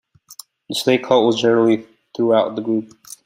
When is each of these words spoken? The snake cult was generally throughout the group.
The 0.67 0.73
snake 0.73 1.03
cult 1.03 1.27
was 1.27 1.39
generally 1.39 1.85
throughout 2.17 2.55
the 2.55 2.61
group. 2.63 2.91